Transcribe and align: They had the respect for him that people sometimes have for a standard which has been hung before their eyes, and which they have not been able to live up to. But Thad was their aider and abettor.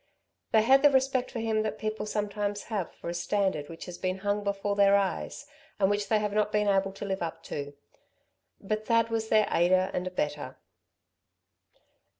They 0.51 0.63
had 0.63 0.81
the 0.81 0.89
respect 0.89 1.29
for 1.29 1.37
him 1.41 1.61
that 1.61 1.77
people 1.77 2.07
sometimes 2.07 2.63
have 2.73 2.91
for 2.95 3.07
a 3.07 3.13
standard 3.13 3.69
which 3.69 3.85
has 3.85 3.99
been 3.99 4.17
hung 4.17 4.43
before 4.43 4.75
their 4.75 4.95
eyes, 4.95 5.45
and 5.79 5.91
which 5.91 6.09
they 6.09 6.17
have 6.17 6.33
not 6.33 6.51
been 6.51 6.67
able 6.67 6.91
to 6.93 7.05
live 7.05 7.21
up 7.21 7.43
to. 7.43 7.75
But 8.59 8.87
Thad 8.87 9.09
was 9.11 9.29
their 9.29 9.47
aider 9.51 9.91
and 9.93 10.07
abettor. 10.07 10.57